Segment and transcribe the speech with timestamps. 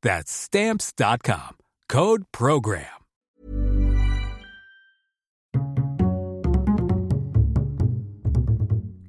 [0.00, 1.56] That's Stamps.com.
[1.88, 2.84] Code Program.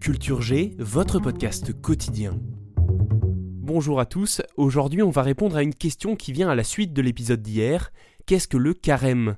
[0.01, 2.39] Culture G, votre podcast quotidien.
[2.75, 6.91] Bonjour à tous, aujourd'hui on va répondre à une question qui vient à la suite
[6.91, 7.91] de l'épisode d'hier.
[8.25, 9.35] Qu'est-ce que le carême?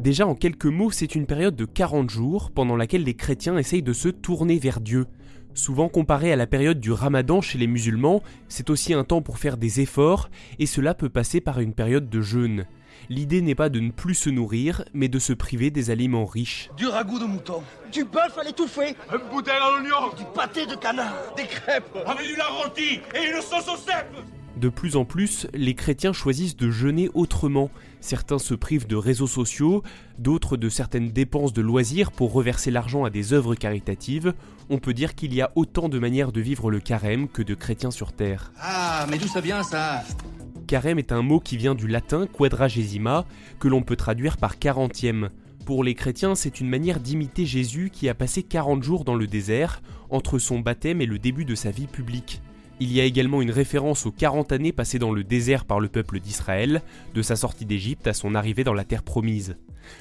[0.00, 3.84] Déjà en quelques mots, c'est une période de 40 jours pendant laquelle les chrétiens essayent
[3.84, 5.06] de se tourner vers Dieu.
[5.54, 9.38] Souvent comparé à la période du ramadan chez les musulmans, c'est aussi un temps pour
[9.38, 12.66] faire des efforts, et cela peut passer par une période de jeûne.
[13.08, 16.70] L'idée n'est pas de ne plus se nourrir, mais de se priver des aliments riches.
[16.76, 20.74] Du ragoût de mouton, du bœuf à l'étouffée, une bouteille à l'oignon, du pâté de
[20.74, 24.12] canard, des crêpes, avec du rôti et une sauce au cèpe
[24.56, 27.70] de plus en plus, les chrétiens choisissent de jeûner autrement.
[28.00, 29.82] Certains se privent de réseaux sociaux,
[30.18, 34.32] d'autres de certaines dépenses de loisirs pour reverser l'argent à des œuvres caritatives.
[34.70, 37.54] On peut dire qu'il y a autant de manières de vivre le carême que de
[37.54, 38.52] chrétiens sur Terre.
[38.60, 40.04] Ah, mais d'où ça vient ça?
[40.68, 43.26] Carême est un mot qui vient du latin quadragesima,
[43.58, 45.30] que l'on peut traduire par quarantième.
[45.66, 49.26] Pour les chrétiens, c'est une manière d'imiter Jésus qui a passé 40 jours dans le
[49.26, 52.40] désert, entre son baptême et le début de sa vie publique.
[52.80, 55.88] Il y a également une référence aux 40 années passées dans le désert par le
[55.88, 56.82] peuple d'Israël,
[57.14, 59.56] de sa sortie d'Égypte à son arrivée dans la terre promise.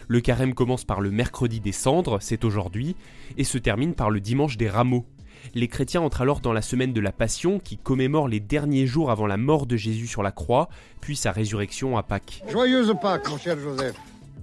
[0.07, 2.95] Le carême commence par le mercredi des cendres, c'est aujourd'hui,
[3.37, 5.05] et se termine par le dimanche des rameaux.
[5.53, 9.11] Les chrétiens entrent alors dans la semaine de la Passion qui commémore les derniers jours
[9.11, 10.67] avant la mort de Jésus sur la croix,
[10.99, 12.41] puis sa résurrection à Pâques.
[12.49, 13.95] Joyeuse Pâques, mon cher Joseph.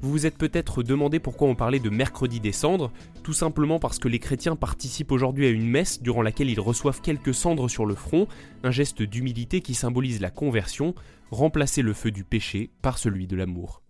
[0.03, 2.91] Vous vous êtes peut-être demandé pourquoi on parlait de mercredi des cendres,
[3.23, 7.03] tout simplement parce que les chrétiens participent aujourd'hui à une messe durant laquelle ils reçoivent
[7.03, 8.27] quelques cendres sur le front,
[8.65, 10.95] un geste d'humilité qui symbolise la conversion,
[11.31, 13.83] remplacer le feu du péché par celui de l'amour.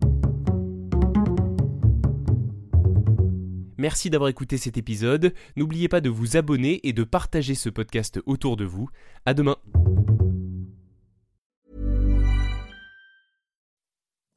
[3.79, 8.21] Merci d'avoir écouté cet épisode, n'oubliez pas de vous abonner et de partager ce podcast
[8.27, 8.91] autour de vous.
[9.25, 9.57] À demain.